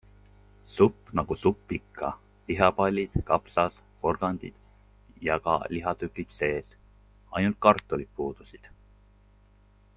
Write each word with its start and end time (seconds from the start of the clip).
Supp 0.75 1.09
nagu 1.17 1.35
supp 1.41 1.73
ikka, 1.75 2.07
lihapallid, 2.47 3.19
kapsas, 3.27 3.77
porgand 4.05 4.47
ja 5.29 5.37
ka 5.45 5.55
ihatükid 5.81 6.37
sees, 6.39 6.75
ainult 7.39 7.61
kartulid 7.67 8.09
puudusid. 8.21 8.71